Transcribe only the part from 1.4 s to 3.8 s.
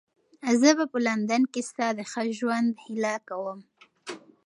کې ستا د ښه ژوند هیله کوم.